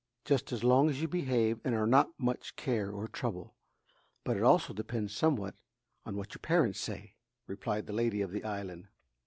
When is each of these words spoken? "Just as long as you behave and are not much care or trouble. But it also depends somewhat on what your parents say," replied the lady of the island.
"Just 0.25 0.51
as 0.51 0.63
long 0.63 0.89
as 0.89 0.99
you 0.99 1.07
behave 1.07 1.61
and 1.63 1.75
are 1.75 1.85
not 1.85 2.19
much 2.19 2.55
care 2.55 2.89
or 2.89 3.07
trouble. 3.07 3.53
But 4.23 4.35
it 4.35 4.41
also 4.41 4.73
depends 4.73 5.13
somewhat 5.15 5.53
on 6.07 6.15
what 6.15 6.33
your 6.33 6.39
parents 6.39 6.79
say," 6.79 7.13
replied 7.45 7.85
the 7.85 7.93
lady 7.93 8.21
of 8.23 8.31
the 8.31 8.43
island. 8.43 8.87